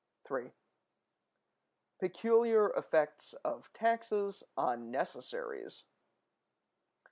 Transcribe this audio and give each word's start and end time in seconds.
§3. 0.27 0.51
Peculiar 1.99 2.71
effects 2.71 3.33
of 3.45 3.71
taxes 3.71 4.43
on 4.57 4.89
Necessaries. 4.89 5.83